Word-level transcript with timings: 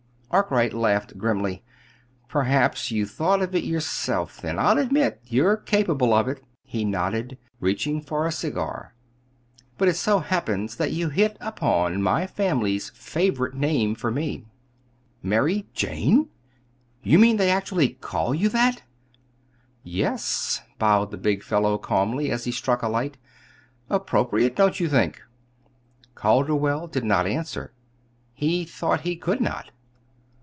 Arkwright 0.33 0.73
laughed 0.73 1.17
grimly. 1.17 1.61
"Perhaps 2.29 2.89
you 2.89 3.05
thought 3.05 3.41
of 3.41 3.53
it 3.53 3.65
yourself, 3.65 4.39
then 4.39 4.57
I'll 4.57 4.77
admit 4.77 5.19
you're 5.25 5.57
capable 5.57 6.13
of 6.13 6.29
it," 6.29 6.41
he 6.63 6.85
nodded, 6.85 7.37
reaching 7.59 7.99
for 7.99 8.25
a 8.25 8.31
cigar. 8.31 8.95
"But 9.77 9.89
it 9.89 9.97
so 9.97 10.19
happens 10.19 10.79
you 10.79 11.09
hit 11.09 11.35
upon 11.41 12.01
my 12.01 12.27
family's 12.27 12.91
favorite 12.91 13.55
name 13.55 13.93
for 13.93 14.09
me." 14.09 14.45
"Mary 15.21 15.67
Jane! 15.73 16.29
You 17.03 17.19
mean 17.19 17.35
they 17.35 17.49
actually 17.51 17.95
call 17.95 18.33
you 18.33 18.47
that?" 18.47 18.83
"Yes," 19.83 20.61
bowed 20.79 21.11
the 21.11 21.17
big 21.17 21.43
fellow, 21.43 21.77
calmly, 21.77 22.31
as 22.31 22.45
he 22.45 22.53
struck 22.53 22.81
a 22.81 22.87
light. 22.87 23.17
"Appropriate! 23.89 24.55
don't 24.55 24.79
you 24.79 24.87
think?" 24.87 25.23
Calderwell 26.15 26.87
did 26.87 27.03
not 27.03 27.27
answer. 27.27 27.73
He 28.33 28.63
thought 28.63 29.01
he 29.01 29.17
could 29.17 29.41
not. 29.41 29.71